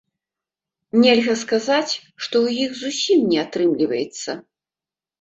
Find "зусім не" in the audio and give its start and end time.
2.83-3.39